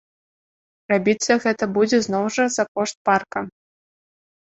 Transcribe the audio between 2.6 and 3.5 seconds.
кошт парка.